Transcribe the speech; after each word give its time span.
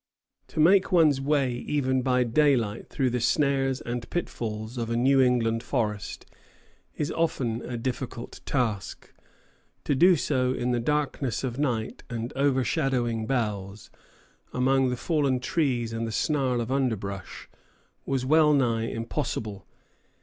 To 0.47 0.59
make 0.59 0.91
one's 0.91 1.21
way 1.21 1.53
even 1.53 2.01
by 2.01 2.23
daylight 2.23 2.89
through 2.89 3.11
the 3.11 3.19
snares 3.21 3.81
and 3.81 4.09
pitfalls 4.09 4.75
of 4.79 4.89
a 4.89 4.97
New 4.97 5.21
England 5.21 5.61
forest 5.61 6.25
is 6.95 7.11
often 7.11 7.61
a 7.61 7.77
difficult 7.77 8.41
task; 8.43 9.13
to 9.83 9.93
do 9.93 10.15
so 10.15 10.53
in 10.53 10.71
the 10.71 10.79
darkness 10.79 11.43
of 11.43 11.59
night 11.59 12.01
and 12.09 12.33
overshadowing 12.35 13.27
boughs, 13.27 13.91
among 14.51 14.89
the 14.89 14.97
fallen 14.97 15.39
trees 15.39 15.93
and 15.93 16.07
the 16.07 16.11
snarl 16.11 16.61
of 16.61 16.71
underbrush, 16.71 17.47
was 18.03 18.25
wellnigh 18.25 18.85
impossible. 18.89 19.67